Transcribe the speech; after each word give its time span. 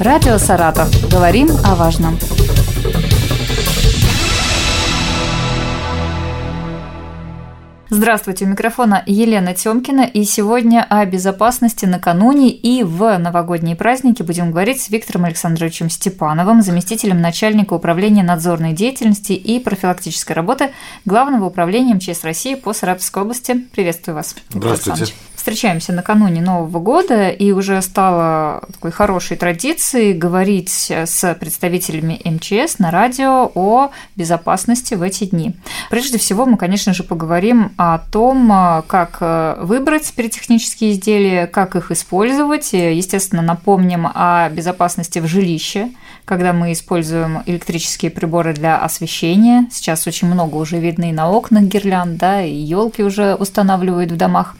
Радио 0.00 0.38
«Саратов». 0.38 0.88
Говорим 1.10 1.48
о 1.64 1.74
важном. 1.74 2.16
Здравствуйте, 7.90 8.44
у 8.44 8.48
микрофона 8.48 9.02
Елена 9.06 9.54
Тёмкина, 9.54 10.02
и 10.02 10.22
сегодня 10.22 10.86
о 10.88 11.04
безопасности 11.04 11.84
накануне 11.84 12.50
и 12.50 12.84
в 12.84 13.18
новогодние 13.18 13.74
праздники 13.74 14.22
будем 14.22 14.52
говорить 14.52 14.80
с 14.80 14.88
Виктором 14.88 15.24
Александровичем 15.24 15.90
Степановым, 15.90 16.62
заместителем 16.62 17.20
начальника 17.20 17.72
управления 17.72 18.22
надзорной 18.22 18.74
деятельности 18.74 19.32
и 19.32 19.58
профилактической 19.58 20.34
работы 20.34 20.70
Главного 21.06 21.46
управления 21.46 21.94
МЧС 21.94 22.22
России 22.22 22.54
по 22.54 22.72
Саратовской 22.72 23.24
области. 23.24 23.54
Приветствую 23.72 24.14
вас. 24.14 24.36
Здравствуйте 24.50 25.06
встречаемся 25.48 25.94
накануне 25.94 26.42
Нового 26.42 26.78
года, 26.78 27.30
и 27.30 27.52
уже 27.52 27.80
стало 27.80 28.62
такой 28.70 28.90
хорошей 28.90 29.38
традицией 29.38 30.12
говорить 30.12 30.90
с 30.90 31.34
представителями 31.40 32.20
МЧС 32.22 32.78
на 32.78 32.90
радио 32.90 33.50
о 33.54 33.90
безопасности 34.14 34.92
в 34.92 35.00
эти 35.00 35.24
дни. 35.24 35.56
Прежде 35.88 36.18
всего, 36.18 36.44
мы, 36.44 36.58
конечно 36.58 36.92
же, 36.92 37.02
поговорим 37.02 37.72
о 37.78 37.98
том, 37.98 38.82
как 38.88 39.22
выбрать 39.62 40.12
пиротехнические 40.12 40.92
изделия, 40.92 41.46
как 41.46 41.76
их 41.76 41.90
использовать. 41.92 42.74
Естественно, 42.74 43.40
напомним 43.40 44.06
о 44.14 44.50
безопасности 44.50 45.18
в 45.18 45.26
жилище, 45.26 45.88
когда 46.26 46.52
мы 46.52 46.72
используем 46.72 47.42
электрические 47.46 48.10
приборы 48.10 48.52
для 48.52 48.76
освещения. 48.76 49.66
Сейчас 49.72 50.06
очень 50.06 50.28
много 50.28 50.56
уже 50.56 50.78
видно 50.78 51.08
и 51.08 51.12
на 51.12 51.30
окнах 51.30 51.62
гирлянд, 51.62 52.18
да, 52.18 52.42
и 52.42 52.54
елки 52.54 53.02
уже 53.02 53.34
устанавливают 53.34 54.12
в 54.12 54.16
домах. 54.18 54.54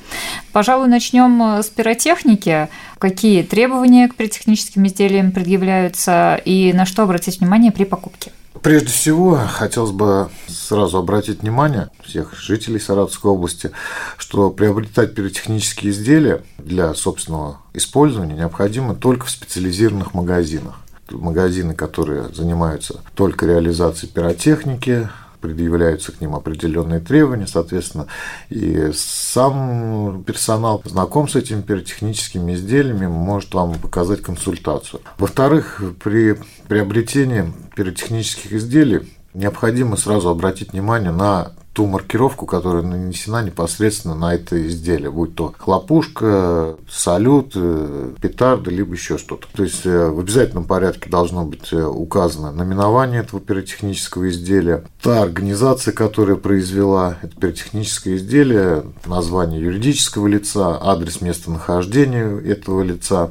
Пожалуй, 0.58 0.88
начнем 0.88 1.40
э, 1.40 1.62
с 1.62 1.66
пиротехники. 1.68 2.68
Какие 2.98 3.44
требования 3.44 4.08
к 4.08 4.16
пиротехническим 4.16 4.88
изделиям 4.88 5.30
предъявляются 5.30 6.34
и 6.44 6.72
на 6.72 6.84
что 6.84 7.04
обратить 7.04 7.38
внимание 7.38 7.70
при 7.70 7.84
покупке? 7.84 8.32
Прежде 8.60 8.88
всего, 8.88 9.36
хотелось 9.36 9.92
бы 9.92 10.30
сразу 10.48 10.98
обратить 10.98 11.42
внимание 11.42 11.90
всех 12.02 12.34
жителей 12.36 12.80
Саратовской 12.80 13.30
области, 13.30 13.70
что 14.16 14.50
приобретать 14.50 15.14
пиротехнические 15.14 15.92
изделия 15.92 16.42
для 16.58 16.92
собственного 16.94 17.58
использования 17.72 18.34
необходимо 18.34 18.96
только 18.96 19.26
в 19.26 19.30
специализированных 19.30 20.12
магазинах 20.12 20.80
магазины, 21.08 21.74
которые 21.74 22.34
занимаются 22.34 23.00
только 23.14 23.46
реализацией 23.46 24.10
пиротехники, 24.12 25.08
предъявляются 25.40 26.12
к 26.12 26.20
ним 26.20 26.34
определенные 26.34 27.00
требования, 27.00 27.46
соответственно, 27.46 28.06
и 28.50 28.90
сам 28.94 30.24
персонал, 30.26 30.82
знаком 30.84 31.28
с 31.28 31.36
этими 31.36 31.62
пиротехническими 31.62 32.54
изделиями, 32.54 33.06
может 33.06 33.54
вам 33.54 33.74
показать 33.78 34.22
консультацию. 34.22 35.00
Во-вторых, 35.18 35.82
при 36.02 36.36
приобретении 36.68 37.52
пиротехнических 37.74 38.52
изделий 38.52 39.12
необходимо 39.34 39.96
сразу 39.96 40.28
обратить 40.28 40.72
внимание 40.72 41.12
на 41.12 41.52
ту 41.78 41.86
маркировку, 41.86 42.44
которая 42.44 42.82
нанесена 42.82 43.40
непосредственно 43.40 44.16
на 44.16 44.34
это 44.34 44.66
изделие, 44.66 45.12
будь 45.12 45.36
то 45.36 45.54
хлопушка, 45.56 46.74
салют, 46.90 47.52
э, 47.54 48.14
петарда, 48.20 48.68
либо 48.68 48.94
еще 48.94 49.16
что-то. 49.16 49.46
То 49.54 49.62
есть 49.62 49.86
э, 49.86 50.08
в 50.08 50.18
обязательном 50.18 50.64
порядке 50.64 51.08
должно 51.08 51.44
быть 51.44 51.72
э, 51.72 51.80
указано 51.80 52.50
наименование 52.50 53.20
этого 53.20 53.40
пиротехнического 53.40 54.28
изделия, 54.28 54.82
та 55.00 55.22
организация, 55.22 55.92
которая 55.92 56.34
произвела 56.34 57.18
это 57.22 57.36
пиротехническое 57.36 58.16
изделие, 58.16 58.82
название 59.06 59.60
юридического 59.60 60.26
лица, 60.26 60.80
адрес 60.82 61.20
местонахождения 61.20 62.40
этого 62.40 62.82
лица. 62.82 63.30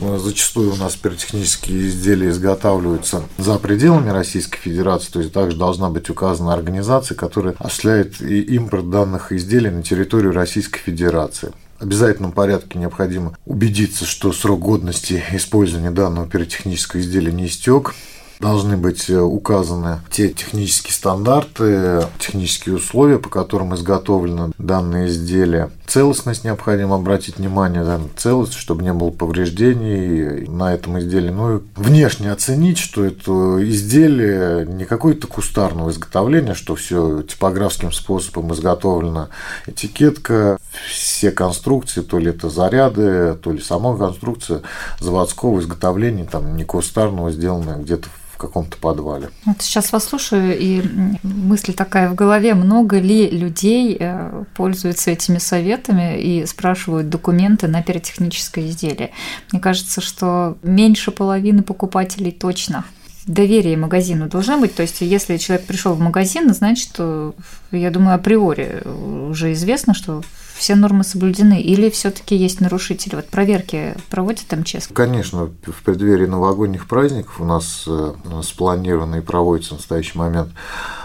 Зачастую 0.00 0.72
у 0.72 0.76
нас 0.76 0.96
пиротехнические 0.96 1.86
изделия 1.86 2.30
изготавливаются 2.30 3.22
за 3.38 3.56
пределами 3.60 4.10
Российской 4.10 4.58
Федерации, 4.58 5.12
то 5.12 5.20
есть 5.20 5.32
также 5.32 5.56
должна 5.56 5.90
быть 5.90 6.10
указана 6.10 6.52
организация, 6.52 7.14
которая 7.14 7.54
осуществляет 7.60 7.83
осуществляет 7.84 8.20
и 8.20 8.40
импорт 8.54 8.90
данных 8.90 9.32
изделий 9.32 9.70
на 9.70 9.82
территорию 9.82 10.32
Российской 10.32 10.78
Федерации. 10.80 11.52
В 11.78 11.82
обязательном 11.82 12.32
порядке 12.32 12.78
необходимо 12.78 13.36
убедиться, 13.44 14.04
что 14.06 14.32
срок 14.32 14.60
годности 14.60 15.22
использования 15.32 15.90
данного 15.90 16.26
пиротехнического 16.26 17.00
изделия 17.00 17.32
не 17.32 17.46
истек, 17.46 17.94
должны 18.44 18.76
быть 18.76 19.08
э, 19.08 19.18
указаны 19.18 20.00
те 20.10 20.28
технические 20.28 20.92
стандарты, 20.92 22.02
технические 22.18 22.76
условия, 22.76 23.18
по 23.18 23.30
которым 23.30 23.74
изготовлено 23.74 24.52
данное 24.58 25.06
изделие. 25.06 25.70
Целостность 25.86 26.44
необходимо 26.44 26.96
обратить 26.96 27.38
внимание 27.38 27.82
на 27.82 28.00
целость, 28.16 28.52
чтобы 28.52 28.82
не 28.82 28.92
было 28.92 29.10
повреждений 29.10 30.46
на 30.46 30.74
этом 30.74 30.98
изделии. 30.98 31.30
Ну 31.30 31.56
и 31.56 31.60
внешне 31.74 32.30
оценить, 32.30 32.78
что 32.78 33.04
это 33.04 33.32
изделие 33.64 34.66
не 34.66 34.84
какое-то 34.84 35.26
кустарного 35.26 35.90
изготовления, 35.90 36.54
что 36.54 36.74
все 36.74 37.22
типографским 37.22 37.92
способом 37.92 38.52
изготовлена 38.52 39.30
этикетка, 39.66 40.58
все 40.86 41.30
конструкции, 41.30 42.02
то 42.02 42.18
ли 42.18 42.28
это 42.28 42.50
заряды, 42.50 43.36
то 43.36 43.52
ли 43.52 43.60
сама 43.60 43.96
конструкция 43.96 44.60
заводского 45.00 45.60
изготовления, 45.60 46.24
там 46.24 46.56
не 46.56 46.64
кустарного, 46.64 47.30
сделанная 47.30 47.78
где-то 47.78 48.08
каком-то 48.46 48.76
подвале. 48.78 49.30
Вот 49.44 49.62
сейчас 49.62 49.92
вас 49.92 50.04
слушаю, 50.04 50.58
и 50.58 50.82
мысль 51.22 51.72
такая 51.72 52.08
в 52.08 52.14
голове, 52.14 52.54
много 52.54 52.98
ли 52.98 53.28
людей 53.30 53.96
э, 53.98 54.44
пользуются 54.54 55.10
этими 55.10 55.38
советами 55.38 56.20
и 56.20 56.46
спрашивают 56.46 57.08
документы 57.08 57.68
на 57.68 57.82
пиротехническое 57.82 58.68
изделие. 58.68 59.10
Мне 59.52 59.60
кажется, 59.60 60.00
что 60.00 60.56
меньше 60.62 61.10
половины 61.10 61.62
покупателей 61.62 62.32
точно 62.32 62.84
доверие 63.26 63.76
магазину 63.76 64.28
должно 64.28 64.58
быть. 64.58 64.74
То 64.74 64.82
есть, 64.82 65.00
если 65.00 65.36
человек 65.38 65.66
пришел 65.66 65.94
в 65.94 66.00
магазин, 66.00 66.52
значит, 66.52 66.98
я 67.70 67.90
думаю, 67.90 68.16
априори 68.16 68.82
уже 68.84 69.52
известно, 69.52 69.94
что 69.94 70.22
все 70.54 70.74
нормы 70.74 71.04
соблюдены, 71.04 71.60
или 71.60 71.90
все-таки 71.90 72.36
есть 72.36 72.60
нарушители? 72.60 73.16
Вот 73.16 73.28
проверки 73.28 73.94
проводят 74.10 74.50
МЧС? 74.52 74.88
Конечно, 74.92 75.50
в 75.66 75.82
преддверии 75.84 76.26
новогодних 76.26 76.86
праздников 76.86 77.40
у 77.40 77.44
нас 77.44 77.84
э, 77.86 78.14
спланированы 78.42 79.16
и 79.16 79.20
проводятся 79.20 79.74
в 79.74 79.78
настоящий 79.78 80.16
момент 80.16 80.50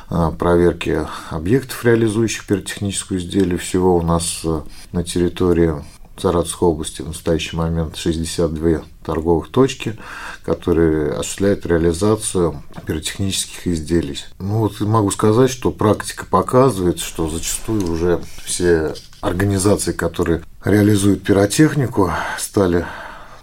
э, 0.09 0.32
проверки 0.38 1.06
объектов, 1.30 1.84
реализующих 1.84 2.46
пиротехническую 2.46 3.20
изделие. 3.20 3.58
Всего 3.58 3.98
у 3.98 4.02
нас 4.02 4.42
э, 4.44 4.62
на 4.92 5.04
территории 5.04 5.74
Саратовской 6.22 6.68
области 6.68 7.02
в 7.02 7.07
настоящий 7.07 7.56
момент 7.56 7.96
62 7.96 8.81
торговых 9.03 9.50
точки, 9.50 9.97
которые 10.44 11.13
осуществляют 11.13 11.66
реализацию 11.66 12.63
пиротехнических 12.85 13.68
изделий. 13.68 14.19
Ну 14.40 14.59
вот 14.59 14.79
могу 14.81 15.12
сказать, 15.12 15.50
что 15.50 15.72
практика 15.72 16.25
показывает, 16.25 17.00
что 17.00 17.29
зачастую 17.29 17.91
уже 17.91 18.22
все 18.44 18.94
организации, 19.22 19.91
которые 19.91 20.44
реализуют 20.63 21.24
пиротехнику, 21.24 22.12
стали, 22.38 22.85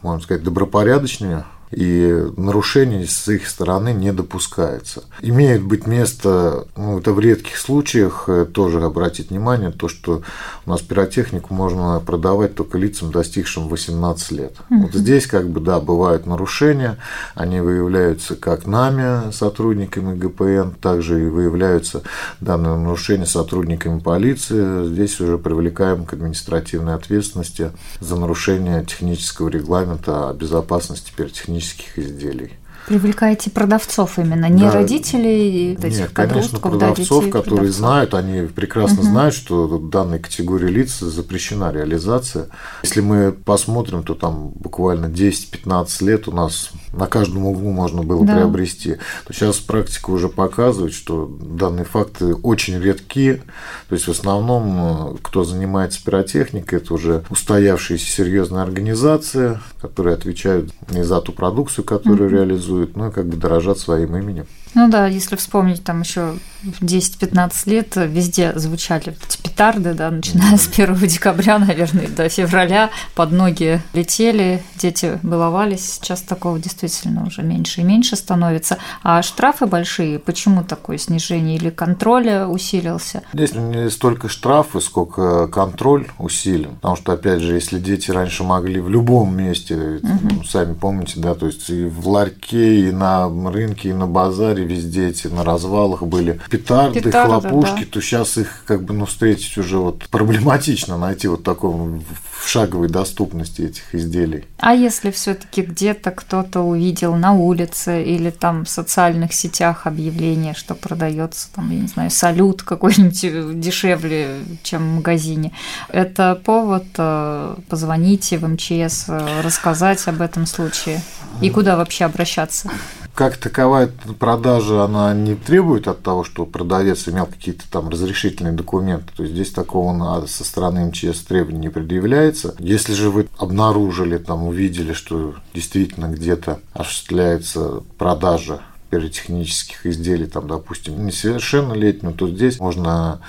можно 0.02 0.22
сказать, 0.22 0.44
добропорядочными, 0.44 1.44
и 1.70 2.26
нарушений 2.36 3.06
с 3.06 3.28
их 3.28 3.48
стороны 3.48 3.92
не 3.92 4.12
допускается. 4.12 5.04
Имеет 5.20 5.62
быть 5.62 5.86
место, 5.86 6.66
ну, 6.76 6.98
это 6.98 7.12
в 7.12 7.20
редких 7.20 7.56
случаях, 7.56 8.24
э, 8.28 8.44
тоже 8.44 8.82
обратить 8.82 9.30
внимание, 9.30 9.72
то, 9.72 9.88
что 9.88 10.22
у 10.64 10.70
нас 10.70 10.80
пиротехнику 10.80 11.52
можно 11.52 12.00
продавать 12.04 12.54
только 12.54 12.78
лицам, 12.78 13.10
достигшим 13.10 13.68
18 13.68 14.32
лет. 14.32 14.56
Угу. 14.70 14.80
Вот 14.82 14.94
здесь, 14.94 15.26
как 15.26 15.48
бы, 15.48 15.60
да, 15.60 15.80
бывают 15.80 16.26
нарушения, 16.26 16.98
они 17.34 17.60
выявляются 17.60 18.36
как 18.36 18.66
нами, 18.66 19.32
сотрудниками 19.32 20.16
ГПН, 20.16 20.76
также 20.80 21.24
и 21.24 21.28
выявляются 21.28 22.02
данные 22.40 22.76
нарушения 22.76 23.26
сотрудниками 23.26 23.98
полиции. 23.98 24.86
Здесь 24.88 25.20
уже 25.20 25.38
привлекаем 25.38 26.04
к 26.04 26.12
административной 26.12 26.94
ответственности 26.94 27.72
за 28.00 28.16
нарушение 28.16 28.84
технического 28.84 29.48
регламента 29.48 30.30
о 30.30 30.34
безопасности 30.34 31.12
пиротехники 31.16 31.55
технических 31.60 31.98
изделий. 31.98 32.50
Привлекаете 32.86 33.50
продавцов 33.50 34.18
именно, 34.18 34.48
не 34.48 34.62
да. 34.62 34.70
родителей 34.70 35.74
этих 35.74 35.98
Нет, 35.98 36.10
конечно, 36.12 36.60
продавцов, 36.60 37.24
да, 37.24 37.30
которые 37.30 37.58
продавцов. 37.58 37.76
знают, 37.76 38.14
они 38.14 38.46
прекрасно 38.46 39.00
угу. 39.00 39.08
знают, 39.08 39.34
что 39.34 39.78
данной 39.78 40.20
категории 40.20 40.68
лиц 40.68 41.00
запрещена 41.00 41.72
реализация. 41.72 42.46
Если 42.84 43.00
мы 43.00 43.32
посмотрим, 43.32 44.04
то 44.04 44.14
там 44.14 44.50
буквально 44.50 45.06
10-15 45.06 46.04
лет 46.04 46.28
у 46.28 46.32
нас 46.32 46.70
на 46.92 47.06
каждом 47.06 47.46
углу 47.46 47.72
можно 47.72 48.02
было 48.02 48.24
да. 48.24 48.36
приобрести. 48.36 48.94
То 49.26 49.32
сейчас 49.32 49.58
практика 49.58 50.10
уже 50.10 50.28
показывает, 50.28 50.94
что 50.94 51.26
данные 51.26 51.84
факты 51.84 52.34
очень 52.34 52.80
редки. 52.80 53.42
То 53.88 53.94
есть 53.94 54.06
в 54.06 54.10
основном, 54.10 55.18
кто 55.22 55.44
занимается 55.44 56.02
пиротехникой, 56.04 56.78
это 56.78 56.94
уже 56.94 57.24
устоявшиеся 57.30 58.06
серьезные 58.06 58.62
организации, 58.62 59.58
которые 59.80 60.14
отвечают 60.14 60.72
не 60.90 61.04
за 61.04 61.20
ту 61.20 61.32
продукцию, 61.32 61.84
которую 61.84 62.28
угу. 62.28 62.36
реализуют, 62.36 62.75
но 62.94 63.10
как 63.10 63.26
бы 63.26 63.36
дорожат 63.36 63.78
своим 63.78 64.16
именем. 64.16 64.46
Ну 64.76 64.88
да, 64.88 65.06
если 65.06 65.36
вспомнить, 65.36 65.82
там 65.82 66.02
еще 66.02 66.34
10-15 66.62 67.50
лет 67.70 67.96
везде 67.96 68.52
звучали 68.56 69.16
эти 69.26 69.40
петарды, 69.40 69.94
да, 69.94 70.10
начиная 70.10 70.58
с 70.58 70.68
1 70.68 70.94
декабря, 71.06 71.58
наверное, 71.58 72.08
до 72.08 72.28
февраля, 72.28 72.90
под 73.14 73.32
ноги 73.32 73.80
летели, 73.94 74.62
дети 74.76 75.18
баловались. 75.22 75.94
Сейчас 75.94 76.20
такого 76.20 76.58
действительно 76.58 77.26
уже 77.26 77.42
меньше 77.42 77.80
и 77.80 77.84
меньше 77.84 78.16
становится. 78.16 78.76
А 79.02 79.22
штрафы 79.22 79.64
большие, 79.64 80.18
почему 80.18 80.62
такое 80.62 80.98
снижение? 80.98 81.56
Или 81.56 81.70
контроль 81.70 82.44
усилился? 82.46 83.22
Здесь 83.32 83.54
не 83.54 83.88
столько 83.88 84.28
штрафы, 84.28 84.82
сколько 84.82 85.48
контроль 85.48 86.06
усилен. 86.18 86.74
Потому 86.74 86.96
что, 86.96 87.12
опять 87.12 87.40
же, 87.40 87.54
если 87.54 87.78
дети 87.78 88.10
раньше 88.10 88.44
могли 88.44 88.80
в 88.80 88.90
любом 88.90 89.34
месте, 89.34 90.00
угу. 90.02 90.44
сами 90.44 90.74
помните, 90.74 91.14
да, 91.16 91.34
то 91.34 91.46
есть 91.46 91.70
и 91.70 91.86
в 91.86 92.06
ларьке, 92.08 92.88
и 92.88 92.92
на 92.92 93.26
рынке, 93.50 93.88
и 93.88 93.92
на 93.94 94.06
базаре, 94.06 94.65
везде 94.66 95.08
эти 95.08 95.28
на 95.28 95.44
развалах 95.44 96.02
были 96.02 96.40
петарды, 96.50 97.00
петарды 97.00 97.48
хлопушки, 97.48 97.84
да. 97.84 97.90
то 97.90 98.00
сейчас 98.00 98.36
их 98.36 98.64
как 98.66 98.82
бы 98.82 98.94
ну, 98.94 99.06
встретить 99.06 99.56
уже 99.58 99.78
вот 99.78 100.08
проблематично 100.08 100.98
найти 100.98 101.28
вот 101.28 101.42
такой 101.42 101.70
в 101.70 102.48
шаговой 102.48 102.88
доступности 102.88 103.62
этих 103.62 103.94
изделий. 103.94 104.44
А 104.58 104.74
если 104.74 105.10
все-таки 105.10 105.62
где-то 105.62 106.10
кто-то 106.10 106.60
увидел 106.60 107.14
на 107.16 107.32
улице 107.32 108.02
или 108.04 108.30
там 108.30 108.64
в 108.64 108.68
социальных 108.68 109.32
сетях 109.32 109.86
объявление, 109.86 110.54
что 110.54 110.74
продается 110.74 111.48
там, 111.54 111.70
я 111.70 111.80
не 111.80 111.88
знаю, 111.88 112.10
салют 112.10 112.62
какой-нибудь 112.62 113.60
дешевле, 113.60 114.40
чем 114.62 114.82
в 114.82 114.94
магазине, 114.96 115.52
это 115.88 116.40
повод 116.44 116.86
э, 116.98 117.56
позвонить 117.68 118.30
в 118.32 118.46
МЧС, 118.46 119.06
э, 119.08 119.40
рассказать 119.42 120.06
об 120.06 120.20
этом 120.20 120.46
случае? 120.46 121.00
И 121.40 121.50
куда 121.50 121.76
вообще 121.76 122.04
обращаться? 122.04 122.70
Как 123.16 123.38
таковая 123.38 123.90
продажа, 124.18 124.84
она 124.84 125.14
не 125.14 125.36
требует 125.36 125.88
от 125.88 126.02
того, 126.02 126.22
что 126.22 126.44
продавец 126.44 127.08
имел 127.08 127.24
какие-то 127.24 127.64
там 127.70 127.88
разрешительные 127.88 128.52
документы. 128.52 129.10
То 129.16 129.22
есть 129.22 129.34
здесь 129.34 129.50
такого 129.52 130.26
со 130.26 130.44
стороны 130.44 130.84
МЧС 130.84 131.22
требований 131.22 131.60
не 131.60 131.68
предъявляется. 131.70 132.54
Если 132.58 132.92
же 132.92 133.08
вы 133.08 133.26
обнаружили, 133.38 134.18
там, 134.18 134.46
увидели, 134.46 134.92
что 134.92 135.34
действительно 135.54 136.06
где-то 136.06 136.60
осуществляется 136.74 137.82
продажа 137.96 138.60
пиротехнических 138.90 139.86
изделий, 139.86 140.26
там, 140.26 140.46
допустим, 140.46 141.06
несовершеннолетним, 141.06 142.12
то 142.12 142.28
здесь 142.28 142.60
можно 142.60 143.20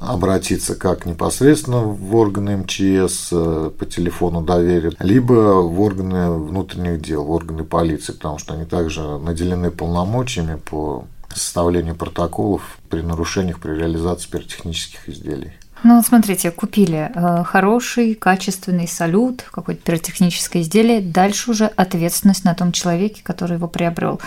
обратиться 0.00 0.74
как 0.74 1.06
непосредственно 1.06 1.80
в 1.80 2.14
органы 2.16 2.56
МЧС 2.58 3.28
э, 3.32 3.70
по 3.76 3.86
телефону 3.86 4.42
доверия, 4.42 4.92
либо 4.98 5.60
в 5.62 5.80
органы 5.80 6.32
внутренних 6.32 7.00
дел, 7.00 7.24
в 7.24 7.30
органы 7.30 7.64
полиции, 7.64 8.12
потому 8.12 8.38
что 8.38 8.54
они 8.54 8.64
также 8.64 9.18
наделены 9.18 9.70
полномочиями 9.70 10.56
по 10.56 11.04
составлению 11.34 11.94
протоколов 11.94 12.78
при 12.90 13.00
нарушениях 13.00 13.58
при 13.58 13.72
реализации 13.72 14.28
пиротехнических 14.28 15.08
изделий. 15.08 15.52
Ну 15.84 15.96
вот 15.96 16.06
смотрите, 16.06 16.50
купили 16.50 17.10
э, 17.12 17.44
хороший, 17.44 18.14
качественный 18.14 18.86
салют, 18.86 19.44
какое-то 19.50 19.82
пиротехническое 19.82 20.62
изделие, 20.62 21.00
дальше 21.00 21.50
уже 21.50 21.66
ответственность 21.66 22.44
на 22.44 22.54
том 22.54 22.72
человеке, 22.72 23.22
который 23.24 23.56
его 23.56 23.66
приобрел. 23.66 24.20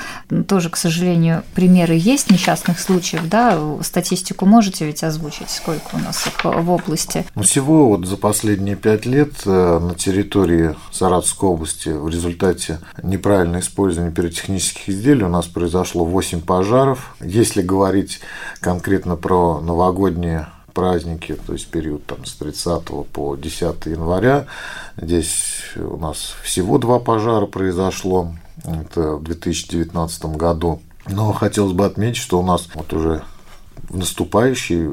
Тоже, 0.48 0.70
к 0.70 0.76
сожалению, 0.76 1.44
примеры 1.54 1.96
есть 1.96 2.30
несчастных 2.30 2.80
случаев, 2.80 3.30
да, 3.30 3.58
статистику 3.82 4.46
можете 4.46 4.86
ведь 4.86 5.04
озвучить, 5.04 5.50
сколько 5.50 5.96
у 5.96 6.00
нас 6.00 6.28
их 6.28 6.44
в 6.44 6.70
области? 6.70 7.26
Ну, 7.36 7.44
всего 7.44 7.90
вот 7.90 8.06
за 8.06 8.18
последние 8.18 8.76
пять 8.76 9.06
лет 9.06 9.34
э, 9.46 9.80
на 9.80 9.96
территории 9.96 10.76
Саратовской 10.92 11.50
области 11.50 11.90
в 11.90 12.10
результате 12.10 12.80
неправильного 13.02 13.62
использования 13.62 14.12
пиротехнических 14.12 14.90
изделий 14.90 15.24
у 15.24 15.30
нас 15.30 15.48
произошло 15.48 16.04
8 16.04 16.42
пожаров. 16.42 17.16
Если 17.22 17.62
говорить 17.62 18.20
конкретно 18.60 19.16
про 19.16 19.62
новогодние 19.62 20.48
праздники, 20.76 21.36
то 21.48 21.54
есть 21.54 21.68
период 21.68 22.06
там, 22.06 22.26
с 22.26 22.34
30 22.34 22.84
по 23.12 23.36
10 23.36 23.86
января. 23.86 24.46
Здесь 24.98 25.74
у 25.78 25.98
нас 25.98 26.36
всего 26.44 26.78
два 26.78 27.00
пожара 27.00 27.48
произошло. 27.48 28.36
Это 28.64 29.16
в 29.16 29.24
2019 29.24 30.26
году. 30.38 30.82
Но 31.08 31.32
хотелось 31.34 31.74
бы 31.74 31.86
отметить, 31.86 32.22
что 32.22 32.40
у 32.40 32.44
нас 32.44 32.68
вот 32.76 32.94
уже 32.94 33.24
в 33.90 33.98
наступающий 33.98 34.84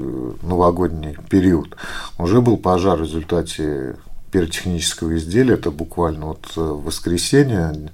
новогодний 0.43 1.17
период 1.29 1.77
уже 2.19 2.41
был 2.41 2.57
пожар 2.57 2.99
в 2.99 3.03
результате 3.03 3.97
пиротехнического 4.31 5.17
изделия. 5.17 5.55
Это 5.55 5.71
буквально 5.71 6.27
вот 6.27 6.47
в 6.55 6.85
воскресенье 6.85 7.91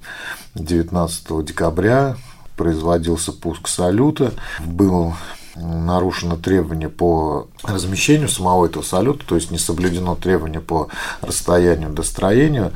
19 0.55 1.45
декабря 1.45 2.17
производился 2.55 3.31
пуск 3.31 3.67
салюта. 3.67 4.33
Был 4.65 5.13
нарушено 5.55 6.37
требование 6.37 6.89
по 6.89 7.47
размещению 7.63 8.29
самого 8.29 8.65
этого 8.65 8.83
салюта, 8.83 9.25
то 9.25 9.35
есть 9.35 9.51
не 9.51 9.57
соблюдено 9.57 10.15
требование 10.15 10.61
по 10.61 10.89
расстоянию 11.21 11.89
до 11.89 12.03
строения. 12.03 12.71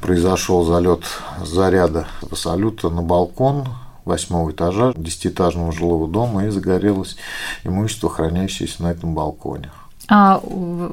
Произошел 0.00 0.64
залет 0.64 1.04
заряда 1.44 2.06
салюта 2.34 2.88
на 2.88 3.02
балкон 3.02 3.68
восьмого 4.04 4.50
этажа 4.50 4.92
десятиэтажного 4.96 5.72
жилого 5.72 6.08
дома 6.08 6.46
и 6.46 6.50
загорелось 6.50 7.16
имущество, 7.64 8.10
хранящееся 8.10 8.82
на 8.82 8.90
этом 8.90 9.14
балконе. 9.14 9.70
А 10.08 10.40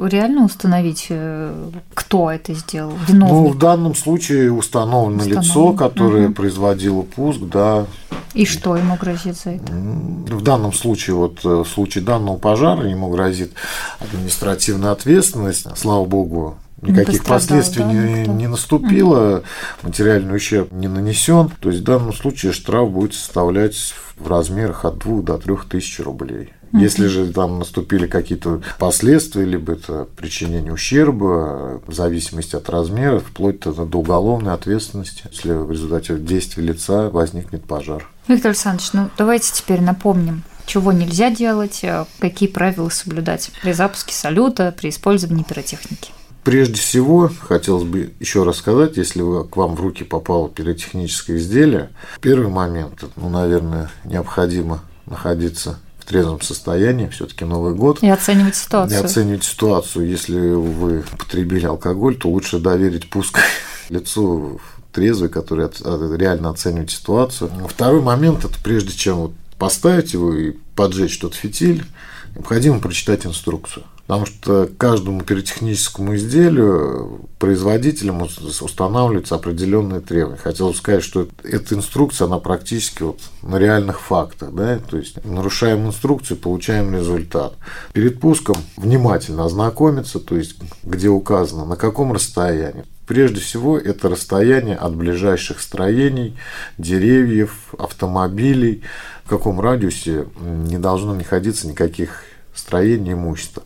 реально 0.04 0.46
установить, 0.46 1.08
э, 1.10 1.72
кто 1.94 2.32
это 2.32 2.54
сделал? 2.54 2.94
Виновник? 3.08 3.34
Ну, 3.34 3.48
в 3.50 3.58
данном 3.58 3.96
случае 3.96 4.52
установлено, 4.52 5.24
установлено. 5.24 5.42
лицо, 5.42 5.74
которое 5.74 6.26
угу. 6.28 6.36
производило 6.36 7.02
пуск, 7.02 7.42
да. 7.42 7.86
И 8.34 8.46
что 8.46 8.76
ему 8.76 8.96
грозит 8.96 9.38
за 9.38 9.52
это? 9.52 9.74
В 9.74 10.42
данном 10.44 10.74
случае, 10.74 11.16
вот 11.16 11.44
э, 11.44 11.48
в 11.48 11.66
случае 11.66 12.04
данного 12.04 12.38
пожара 12.38 12.88
ему 12.88 13.10
грозит 13.10 13.54
административная 14.00 14.92
ответственность. 14.92 15.66
Слава 15.76 16.06
богу, 16.06 16.58
никаких 16.82 17.24
последствий 17.26 17.84
да, 17.84 17.92
не, 17.92 18.28
не 18.28 18.48
наступило, 18.48 19.44
материальный 19.82 20.36
ущерб 20.36 20.72
не 20.72 20.88
нанесен. 20.88 21.52
То 21.60 21.70
есть 21.70 21.82
в 21.82 21.86
данном 21.86 22.14
случае 22.14 22.52
штраф 22.52 22.92
будет 22.92 23.14
составлять 23.16 23.76
в 24.18 24.28
размерах 24.28 24.86
от 24.86 25.00
2 25.00 25.22
до 25.24 25.38
3 25.38 25.56
тысяч 25.70 26.00
рублей. 26.00 26.54
Если 26.74 27.08
же 27.08 27.32
там 27.32 27.60
наступили 27.60 28.08
какие-то 28.08 28.62
последствия, 28.78 29.46
либо 29.46 29.74
это 29.74 30.08
причинение 30.16 30.74
ущерба, 30.74 31.82
в 31.86 31.94
зависимости 31.94 32.56
от 32.56 32.70
размера, 32.70 33.20
вплоть 33.20 33.60
до 33.60 33.98
уголовной 33.98 34.54
ответственности, 34.54 35.24
если 35.32 35.54
в 35.54 35.72
результате 35.72 36.18
действия 36.18 36.64
лица 36.64 37.10
возникнет 37.10 37.64
пожар. 37.64 38.08
Виктор 38.28 38.50
Александрович, 38.52 38.94
ну 38.94 39.10
давайте 39.18 39.52
теперь 39.54 39.82
напомним, 39.82 40.44
чего 40.66 40.92
нельзя 40.92 41.32
делать, 41.32 41.82
а 41.84 42.06
какие 42.20 42.48
правила 42.48 42.90
соблюдать 42.90 43.52
при 43.62 43.74
запуске 43.74 44.14
салюта, 44.14 44.74
при 44.78 44.90
использовании 44.90 45.44
пиротехники. 45.44 46.12
Прежде 46.44 46.76
всего, 46.76 47.30
хотелось 47.42 47.84
бы 47.84 48.14
еще 48.20 48.44
раз 48.44 48.58
сказать, 48.58 48.98
если 48.98 49.22
к 49.48 49.58
вам 49.58 49.76
в 49.76 49.82
руки 49.82 50.04
попало 50.04 50.50
пиротехническое 50.50 51.38
изделие, 51.38 51.90
первый 52.22 52.48
момент, 52.48 53.04
ну, 53.18 53.30
наверное, 53.30 53.92
необходимо 54.06 54.82
находиться 55.06 55.80
трезвом 56.10 56.42
состоянии, 56.42 57.08
все-таки 57.08 57.46
Новый 57.46 57.76
год. 57.76 58.02
И 58.02 58.10
оценивать 58.10 58.56
ситуацию. 58.56 59.00
И 59.00 59.04
оценивать 59.04 59.44
ситуацию. 59.44 60.10
Если 60.10 60.40
вы 60.40 61.04
потребили 61.18 61.66
алкоголь, 61.66 62.18
то 62.18 62.30
лучше 62.30 62.58
доверить 62.60 63.10
пуск 63.10 63.40
лицу 63.90 64.60
трезвый, 64.92 65.30
который 65.30 65.70
реально 66.18 66.50
оценивает 66.50 66.90
ситуацию. 66.90 67.52
Второй 67.70 68.02
момент– 68.02 68.44
это 68.46 68.56
прежде 68.64 68.92
чем 68.92 69.18
вот 69.18 69.34
поставить 69.60 70.14
его 70.14 70.34
и 70.34 70.56
поджечь 70.76 71.20
тот 71.20 71.36
фитиль, 71.36 71.86
необходимо 72.34 72.80
прочитать 72.80 73.26
инструкцию. 73.26 73.86
Потому 74.10 74.26
что 74.26 74.68
каждому 74.80 75.22
пиротехническому 75.22 76.16
изделию 76.16 77.30
производителям 77.38 78.24
устанавливаются 78.24 79.36
определенные 79.36 80.02
требования. 80.02 80.40
Хотел 80.42 80.74
сказать, 80.74 81.04
что 81.04 81.28
эта 81.44 81.76
инструкция, 81.76 82.26
она 82.26 82.40
практически 82.40 83.04
вот 83.04 83.20
на 83.44 83.58
реальных 83.58 84.02
фактах. 84.02 84.52
Да? 84.52 84.80
То 84.80 84.98
есть 84.98 85.24
нарушаем 85.24 85.86
инструкцию, 85.86 86.38
получаем 86.38 86.92
результат. 86.92 87.54
Перед 87.94 88.20
пуском 88.20 88.56
внимательно 88.78 89.46
ознакомиться, 89.46 90.20
то 90.20 90.36
есть 90.36 90.56
где 90.82 91.10
указано, 91.10 91.66
на 91.66 91.76
каком 91.76 92.12
расстоянии. 92.12 92.86
Прежде 93.06 93.40
всего, 93.42 93.78
это 93.78 94.10
расстояние 94.10 94.76
от 94.76 94.96
ближайших 94.96 95.62
строений, 95.62 96.36
деревьев, 96.80 97.76
автомобилей, 97.78 98.82
в 99.24 99.30
каком 99.30 99.62
радиусе 99.62 100.26
не 100.40 100.80
должно 100.80 101.14
находиться 101.14 101.68
никаких 101.68 102.24
строения 102.60 103.14
имущества. 103.14 103.64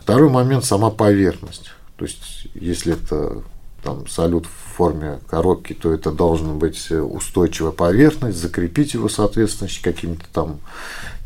Второй 0.00 0.30
момент– 0.30 0.64
сама 0.66 0.90
поверхность. 0.90 1.70
То 1.96 2.04
есть, 2.04 2.48
если 2.54 2.94
это 2.94 3.42
там, 3.82 4.06
салют 4.08 4.46
в 4.46 4.76
форме 4.76 5.20
коробки, 5.28 5.72
то 5.74 5.92
это 5.92 6.10
должна 6.10 6.54
быть 6.54 6.90
устойчивая 6.90 7.72
поверхность, 7.72 8.38
закрепить 8.38 8.94
его, 8.94 9.08
соответственно, 9.08 9.70
какими-то 9.82 10.24
там, 10.32 10.60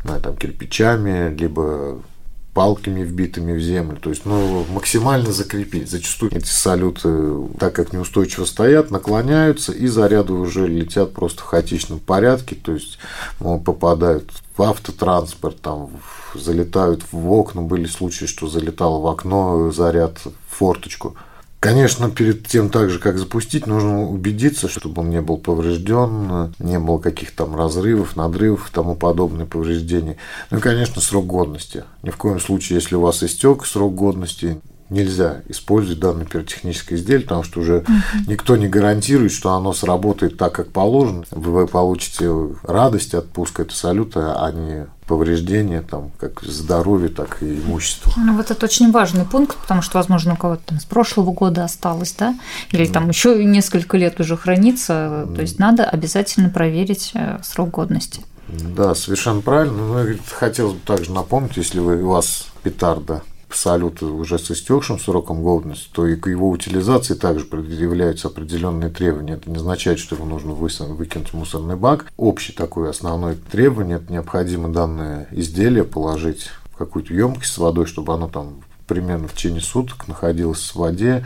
знаю, 0.03 0.21
там 0.21 0.35
кирпичами, 0.35 1.33
либо 1.35 2.01
палками 2.57 3.03
вбитыми 3.03 3.55
в 3.55 3.61
землю. 3.61 3.99
То 4.01 4.09
есть, 4.09 4.25
ну, 4.25 4.65
максимально 4.73 5.31
закрепить. 5.31 5.91
Зачастую 5.91 6.35
эти 6.35 6.47
салюты, 6.47 7.09
так 7.59 7.75
как 7.75 7.93
неустойчиво 7.93 8.45
стоят, 8.45 8.89
наклоняются, 8.89 9.71
и 9.71 9.85
заряды 9.85 10.33
уже 10.33 10.65
летят 10.67 11.13
просто 11.13 11.43
в 11.43 11.45
хаотичном 11.45 11.99
порядке. 11.99 12.55
То 12.55 12.71
есть, 12.71 12.97
ну, 13.39 13.59
попадают 13.59 14.31
в 14.57 14.63
автотранспорт, 14.63 15.61
там, 15.61 15.91
залетают 16.33 17.03
в 17.11 17.31
окна. 17.31 17.61
Были 17.61 17.85
случаи, 17.85 18.25
что 18.25 18.47
залетал 18.47 19.01
в 19.01 19.07
окно 19.07 19.69
заряд 19.69 20.17
в 20.25 20.55
форточку. 20.55 21.15
Конечно, 21.67 22.09
перед 22.09 22.47
тем 22.47 22.69
так 22.69 22.89
же, 22.89 22.97
как 22.97 23.17
запустить, 23.17 23.67
нужно 23.67 24.03
убедиться, 24.03 24.69
чтобы 24.69 25.01
он 25.01 25.09
не 25.09 25.21
был 25.21 25.37
поврежден, 25.37 26.53
не 26.59 26.79
было 26.79 26.97
каких-то 26.97 27.43
там 27.43 27.57
разрывов, 27.57 28.15
надрывов 28.15 28.69
и 28.69 28.73
тому 28.73 28.95
подобные 28.95 29.45
повреждения. 29.45 30.15
Ну 30.49 30.59
и, 30.59 30.61
конечно, 30.61 31.01
срок 31.01 31.25
годности. 31.25 31.83
Ни 32.03 32.09
в 32.09 32.15
коем 32.15 32.39
случае, 32.39 32.77
если 32.77 32.95
у 32.95 33.01
вас 33.01 33.21
истек 33.21 33.65
срок 33.65 33.95
годности, 33.95 34.61
нельзя 34.89 35.41
использовать 35.47 35.99
данное 35.99 36.25
пиротехническое 36.25 36.97
изделие, 36.97 37.23
потому 37.23 37.43
что 37.43 37.59
уже 37.59 37.85
никто 38.27 38.55
не 38.55 38.67
гарантирует, 38.67 39.31
что 39.31 39.53
оно 39.53 39.73
сработает 39.73 40.37
так, 40.37 40.53
как 40.53 40.71
положено. 40.71 41.23
Вы 41.31 41.67
получите 41.67 42.31
радость 42.63 43.13
от 43.13 43.29
пуска 43.29 43.63
этого 43.63 43.75
салюта, 43.75 44.43
а 44.43 44.51
не 44.51 44.87
повреждения, 45.07 45.81
там, 45.81 46.11
как 46.19 46.41
здоровье, 46.41 47.07
так 47.09 47.41
и 47.41 47.59
имущество. 47.59 48.11
Ну, 48.17 48.35
вот 48.35 48.51
это 48.51 48.65
очень 48.65 48.91
важный 48.91 49.25
пункт, 49.25 49.57
потому 49.57 49.81
что, 49.81 49.97
возможно, 49.97 50.33
у 50.33 50.35
кого-то 50.35 50.63
там 50.65 50.79
с 50.79 50.85
прошлого 50.85 51.31
года 51.31 51.63
осталось, 51.63 52.13
да, 52.17 52.37
или 52.71 52.85
там 52.85 53.07
еще 53.09 53.43
несколько 53.43 53.97
лет 53.97 54.19
уже 54.19 54.35
хранится, 54.35 55.27
то 55.33 55.41
есть 55.41 55.59
надо 55.59 55.85
обязательно 55.85 56.49
проверить 56.49 57.11
э, 57.13 57.39
срок 57.41 57.71
годности. 57.71 58.21
Да, 58.47 58.95
совершенно 58.95 59.41
правильно. 59.41 59.77
Но 59.77 60.05
хотелось 60.31 60.73
бы 60.73 60.79
также 60.85 61.11
напомнить, 61.11 61.57
если 61.57 61.79
вы, 61.79 62.01
у 62.01 62.09
вас 62.09 62.47
петарда 62.63 63.21
салют 63.55 64.03
уже 64.03 64.39
с 64.39 64.51
истекшим 64.51 64.99
сроком 64.99 65.41
годности, 65.41 65.89
то 65.91 66.05
и 66.05 66.15
к 66.15 66.27
его 66.27 66.49
утилизации 66.49 67.13
также 67.13 67.45
предъявляются 67.45 68.27
определенные 68.27 68.89
требования. 68.89 69.33
Это 69.33 69.49
не 69.49 69.57
означает, 69.57 69.99
что 69.99 70.15
его 70.15 70.25
нужно 70.25 70.53
выкинуть 70.53 71.29
в 71.29 71.33
мусорный 71.33 71.75
бак. 71.75 72.11
Общее 72.17 72.55
такое 72.55 72.89
основное 72.89 73.35
требование– 73.35 73.97
это 73.97 74.11
необходимо 74.11 74.69
данное 74.69 75.27
изделие 75.31 75.83
положить 75.83 76.49
в 76.73 76.77
какую-то 76.77 77.13
емкость 77.13 77.53
с 77.53 77.57
водой, 77.57 77.85
чтобы 77.85 78.13
оно 78.13 78.27
там 78.27 78.61
примерно 78.85 79.27
в 79.27 79.33
течение 79.33 79.61
суток 79.61 80.07
находилось 80.07 80.61
в 80.61 80.75
воде, 80.75 81.25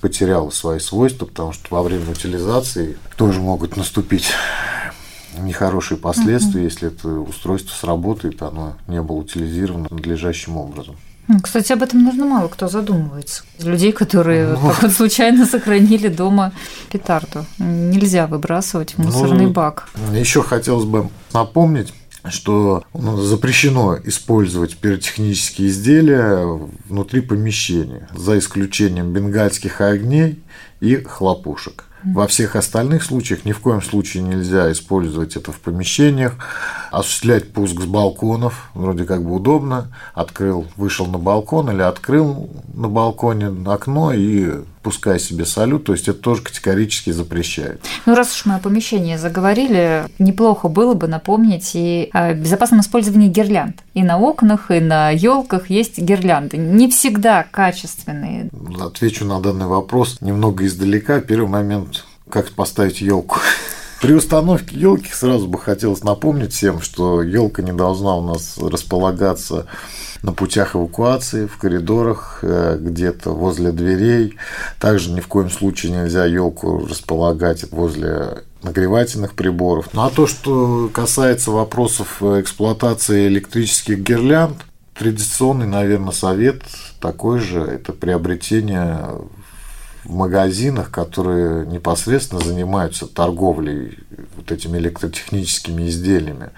потеряло 0.00 0.50
свои 0.50 0.78
свойства, 0.78 1.26
потому 1.26 1.52
что 1.52 1.66
во 1.70 1.82
время 1.82 2.10
утилизации 2.10 2.96
тоже 3.16 3.40
могут 3.40 3.76
наступить 3.76 4.30
нехорошие 5.38 5.98
последствия, 5.98 6.62
uh-huh. 6.62 6.64
если 6.64 6.88
это 6.88 7.08
устройство 7.08 7.74
сработает, 7.74 8.42
оно 8.42 8.76
не 8.86 9.02
было 9.02 9.16
утилизировано 9.16 9.88
надлежащим 9.90 10.56
образом. 10.56 10.96
Кстати, 11.42 11.72
об 11.72 11.82
этом, 11.82 12.04
наверное, 12.04 12.28
мало 12.28 12.48
кто 12.48 12.68
задумывается. 12.68 13.44
Людей, 13.60 13.92
которые 13.92 14.48
ну, 14.48 14.68
так 14.68 14.82
вот 14.82 14.92
случайно 14.92 15.46
сохранили 15.46 16.08
дома 16.08 16.52
петарду. 16.90 17.46
Нельзя 17.58 18.26
выбрасывать 18.26 18.94
в 18.94 18.98
мусорный 18.98 19.46
ну, 19.46 19.52
бак. 19.52 19.88
Еще 20.12 20.42
хотелось 20.42 20.84
бы 20.84 21.08
напомнить, 21.32 21.92
что 22.28 22.84
ну, 22.94 23.16
запрещено 23.16 23.96
использовать 24.04 24.76
пиротехнические 24.76 25.68
изделия 25.68 26.60
внутри 26.88 27.20
помещения, 27.20 28.08
за 28.14 28.38
исключением 28.38 29.12
бенгальских 29.12 29.80
огней 29.80 30.42
и 30.80 30.96
хлопушек. 30.96 31.84
Во 32.04 32.26
всех 32.26 32.56
остальных 32.56 33.02
случаях 33.02 33.44
ни 33.44 33.52
в 33.52 33.60
коем 33.60 33.82
случае 33.82 34.22
нельзя 34.22 34.70
использовать 34.72 35.36
это 35.36 35.52
в 35.52 35.60
помещениях, 35.60 36.34
осуществлять 36.90 37.52
пуск 37.52 37.80
с 37.80 37.84
балконов, 37.84 38.70
вроде 38.74 39.04
как 39.04 39.24
бы 39.24 39.34
удобно, 39.34 39.88
открыл, 40.14 40.66
вышел 40.76 41.06
на 41.06 41.18
балкон 41.18 41.70
или 41.70 41.82
открыл 41.82 42.48
на 42.74 42.88
балконе 42.88 43.52
окно 43.66 44.12
и 44.12 44.62
пускай 44.82 45.20
себе 45.20 45.44
салют, 45.44 45.84
то 45.84 45.92
есть 45.92 46.08
это 46.08 46.18
тоже 46.18 46.42
категорически 46.42 47.10
запрещает. 47.10 47.84
Ну, 48.06 48.14
раз 48.14 48.34
уж 48.34 48.46
мы 48.46 48.54
о 48.54 48.58
помещении 48.58 49.16
заговорили, 49.16 50.06
неплохо 50.18 50.68
было 50.68 50.94
бы 50.94 51.06
напомнить 51.06 51.72
и 51.74 52.08
о 52.12 52.32
безопасном 52.32 52.80
использовании 52.80 53.28
гирлянд. 53.28 53.82
И 53.92 54.02
на 54.02 54.18
окнах, 54.18 54.70
и 54.70 54.80
на 54.80 55.10
елках 55.10 55.68
есть 55.68 55.98
гирлянды. 55.98 56.56
Не 56.56 56.88
всегда 56.88 57.44
качественные. 57.50 58.48
Отвечу 58.80 59.24
на 59.24 59.40
данный 59.40 59.66
вопрос 59.66 60.18
немного 60.20 60.64
издалека. 60.66 61.20
Первый 61.20 61.48
момент, 61.48 61.89
как 62.30 62.50
поставить 62.50 63.00
елку. 63.00 63.38
При 64.00 64.14
установке 64.14 64.78
елки 64.78 65.12
сразу 65.12 65.46
бы 65.46 65.58
хотелось 65.58 66.02
напомнить 66.02 66.54
всем, 66.54 66.80
что 66.80 67.22
елка 67.22 67.60
не 67.60 67.72
должна 67.72 68.16
у 68.16 68.22
нас 68.22 68.56
располагаться 68.56 69.66
на 70.22 70.32
путях 70.32 70.74
эвакуации, 70.74 71.46
в 71.46 71.58
коридорах, 71.58 72.38
э, 72.42 72.78
где-то 72.80 73.30
возле 73.30 73.72
дверей. 73.72 74.36
Также 74.78 75.10
ни 75.10 75.20
в 75.20 75.28
коем 75.28 75.50
случае 75.50 75.92
нельзя 75.92 76.24
елку 76.24 76.86
располагать 76.86 77.70
возле 77.72 78.44
нагревательных 78.62 79.34
приборов. 79.34 79.88
Ну 79.92 80.02
а 80.02 80.10
то, 80.10 80.26
что 80.26 80.90
касается 80.92 81.50
вопросов 81.50 82.22
эксплуатации 82.22 83.28
электрических 83.28 83.98
гирлянд, 83.98 84.56
традиционный, 84.94 85.66
наверное, 85.66 86.12
совет 86.12 86.62
такой 87.00 87.40
же– 87.40 87.60
это 87.62 87.92
приобретение 87.92 88.98
в 90.04 90.14
магазинах, 90.14 90.90
которые 90.90 91.66
непосредственно 91.66 92.42
занимаются 92.42 93.06
торговлей 93.06 93.98
вот 94.36 94.50
этими 94.50 94.78
электротехническими 94.78 95.88
изделиями. 95.88 96.50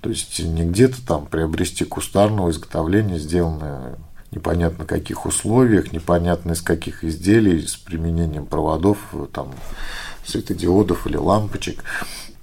То 0.00 0.10
есть 0.10 0.38
не 0.38 0.64
где-то 0.64 1.04
там 1.06 1.26
приобрести 1.26 1.84
кустарного 1.84 2.50
изготовления, 2.50 3.18
сделанное 3.18 3.96
непонятно 4.30 4.84
каких 4.84 5.26
условиях, 5.26 5.92
непонятно 5.92 6.52
из 6.52 6.62
каких 6.62 7.02
изделий, 7.04 7.66
с 7.66 7.76
применением 7.76 8.46
проводов, 8.46 8.98
там, 9.32 9.52
светодиодов 10.24 11.06
или 11.06 11.16
лампочек. 11.16 11.82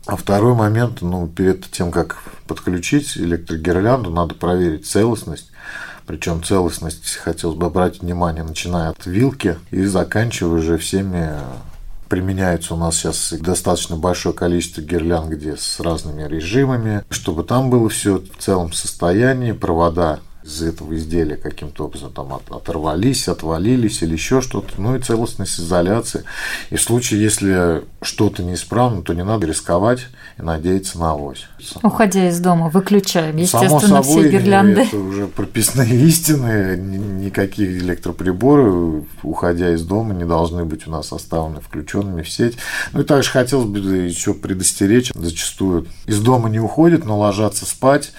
А 0.05 0.15
второй 0.15 0.53
момент, 0.53 1.01
ну, 1.01 1.27
перед 1.27 1.69
тем, 1.69 1.91
как 1.91 2.17
подключить 2.47 3.17
электрогирлянду, 3.17 4.09
надо 4.09 4.35
проверить 4.35 4.85
целостность 4.85 5.51
причем 6.07 6.41
целостность, 6.41 7.15
хотелось 7.17 7.57
бы 7.57 7.67
обратить 7.67 8.01
внимание, 8.01 8.43
начиная 8.43 8.89
от 8.89 9.05
вилки 9.05 9.57
и 9.71 9.83
заканчивая 9.83 10.59
уже 10.59 10.77
всеми 10.77 11.29
Применяется 12.09 12.73
у 12.73 12.77
нас 12.77 12.95
сейчас 12.95 13.33
достаточно 13.33 13.97
большое 13.97 14.33
количество 14.33 14.79
гирлянд, 14.79 15.29
где 15.29 15.57
с 15.57 15.79
разными 15.81 16.25
режимами, 16.25 17.03
чтобы 17.09 17.43
там 17.43 17.69
было 17.69 17.89
все 17.89 18.19
в 18.19 18.41
целом 18.41 18.71
состоянии, 18.71 19.51
провода 19.51 20.19
из 20.47 20.61
этого 20.61 20.95
изделия 20.95 21.35
каким-то 21.35 21.85
образом 21.85 22.13
там 22.13 22.33
от, 22.33 22.49
оторвались, 22.49 23.27
отвалились 23.27 24.01
или 24.01 24.13
еще 24.13 24.41
что-то. 24.41 24.81
Ну 24.81 24.95
и 24.95 25.01
целостность 25.01 25.59
изоляции. 25.59 26.23
И 26.69 26.77
в 26.77 26.81
случае, 26.81 27.21
если 27.21 27.83
что-то 28.01 28.43
неисправно, 28.43 29.01
то 29.01 29.13
не 29.13 29.23
надо 29.23 29.45
рисковать 29.45 30.07
и 30.37 30.41
надеяться 30.41 30.99
на 30.99 31.11
авось. 31.11 31.47
Уходя 31.83 32.29
из 32.29 32.39
дома, 32.39 32.69
выключаем, 32.69 33.35
естественно, 33.35 33.79
Само 33.79 34.03
собой, 34.03 34.21
все 34.21 34.31
гирлянды. 34.31 34.81
Это 34.81 34.97
уже 34.97 35.27
прописные 35.27 35.95
истины. 36.07 36.77
Никакие 36.77 37.79
электроприборы, 37.79 39.03
уходя 39.23 39.73
из 39.73 39.83
дома, 39.83 40.13
не 40.13 40.25
должны 40.25 40.63
быть 40.63 40.87
у 40.87 40.91
нас 40.91 41.11
оставлены 41.11 41.59
включенными 41.59 42.21
в 42.21 42.29
сеть. 42.29 42.57
Ну 42.93 43.01
и 43.01 43.03
также 43.03 43.29
хотелось 43.29 43.67
бы 43.67 43.79
еще 43.79 44.33
предостеречь. 44.33 45.11
Зачастую 45.13 45.87
из 46.05 46.21
дома 46.21 46.49
не 46.49 46.59
уходят, 46.59 47.03
но 47.03 47.19
ложатся 47.19 47.65
спать 47.65 48.13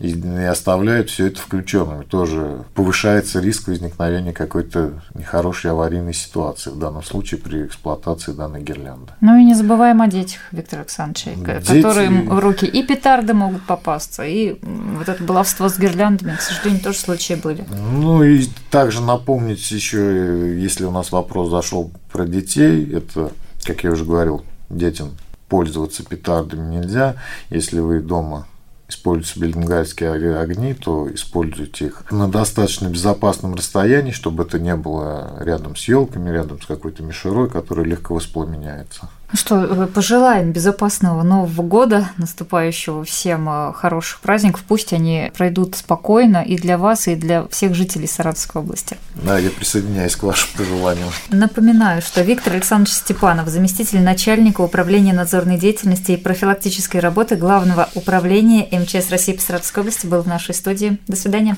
и, 0.00 0.12
оставляют 0.44 1.10
все 1.10 1.26
это 1.26 1.40
включенным. 1.74 2.04
Тоже 2.04 2.64
повышается 2.74 3.40
риск 3.40 3.68
возникновения 3.68 4.32
какой-то 4.32 5.02
нехорошей 5.14 5.70
аварийной 5.70 6.14
ситуации, 6.14 6.70
в 6.70 6.78
данном 6.78 7.02
случае 7.02 7.40
при 7.40 7.66
эксплуатации 7.66 8.32
данной 8.32 8.62
гирлянды. 8.62 9.12
Ну 9.20 9.36
и 9.36 9.44
не 9.44 9.54
забываем 9.54 10.02
о 10.02 10.06
детях, 10.06 10.40
Виктор 10.52 10.80
Александрович, 10.80 11.24
Дети... 11.24 11.82
которым 11.82 12.28
в 12.28 12.38
руки 12.38 12.66
и 12.66 12.82
петарды 12.82 13.34
могут 13.34 13.62
попасться, 13.62 14.24
и 14.24 14.58
вот 14.62 15.08
это 15.08 15.22
баловство 15.22 15.68
с 15.68 15.78
гирляндами, 15.78 16.36
к 16.36 16.40
сожалению, 16.40 16.82
тоже 16.82 16.98
случаи 16.98 17.34
были. 17.34 17.64
Ну 17.70 18.22
и 18.22 18.46
также 18.70 19.02
напомнить 19.02 19.70
еще, 19.70 20.60
если 20.60 20.84
у 20.84 20.90
нас 20.90 21.12
вопрос 21.12 21.50
зашел 21.50 21.90
про 22.12 22.26
детей, 22.26 22.90
это, 22.92 23.32
как 23.64 23.84
я 23.84 23.92
уже 23.92 24.04
говорил, 24.04 24.44
детям 24.70 25.10
пользоваться 25.48 26.04
петардами 26.04 26.76
нельзя. 26.76 27.16
Если 27.50 27.78
вы 27.78 28.00
дома 28.00 28.46
используются 28.94 29.40
бенгальские 29.40 30.38
огни, 30.38 30.74
то 30.74 31.12
используйте 31.12 31.86
их 31.86 32.10
на 32.10 32.28
достаточно 32.28 32.88
безопасном 32.88 33.54
расстоянии, 33.54 34.12
чтобы 34.12 34.44
это 34.44 34.58
не 34.58 34.74
было 34.76 35.36
рядом 35.40 35.76
с 35.76 35.86
елками, 35.88 36.30
рядом 36.30 36.60
с 36.60 36.66
какой-то 36.66 37.02
мишерой, 37.02 37.50
которая 37.50 37.84
легко 37.84 38.14
воспламеняется. 38.14 39.08
Ну 39.34 39.38
что, 39.38 39.64
э, 39.64 39.86
пожелаем 39.88 40.52
безопасного 40.52 41.24
Нового 41.24 41.62
года, 41.62 42.08
наступающего 42.18 43.02
всем 43.02 43.48
э, 43.48 43.72
хороших 43.72 44.20
праздников. 44.20 44.62
Пусть 44.68 44.92
они 44.92 45.32
пройдут 45.36 45.74
спокойно 45.74 46.44
и 46.44 46.56
для 46.56 46.78
вас, 46.78 47.08
и 47.08 47.16
для 47.16 47.48
всех 47.48 47.74
жителей 47.74 48.06
Саратовской 48.06 48.62
области. 48.62 48.96
Да, 49.16 49.36
я 49.36 49.50
присоединяюсь 49.50 50.14
к 50.14 50.22
вашим 50.22 50.56
пожеланиям. 50.56 51.08
Напоминаю, 51.30 52.00
что 52.00 52.20
Виктор 52.20 52.52
Александрович 52.52 52.94
Степанов, 52.94 53.48
заместитель 53.48 54.02
начальника 54.02 54.60
управления 54.60 55.12
надзорной 55.12 55.58
деятельности 55.58 56.12
и 56.12 56.16
профилактической 56.16 56.98
работы 56.98 57.34
Главного 57.34 57.88
управления 57.96 58.68
МЧС 58.70 59.10
России 59.10 59.32
по 59.32 59.42
Саратовской 59.42 59.80
области, 59.80 60.06
был 60.06 60.22
в 60.22 60.28
нашей 60.28 60.54
студии. 60.54 60.98
До 61.08 61.16
свидания. 61.16 61.56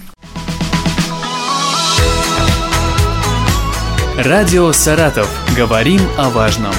Радио 4.16 4.72
«Саратов». 4.72 5.28
Говорим 5.54 6.00
о 6.16 6.30
важном. 6.30 6.72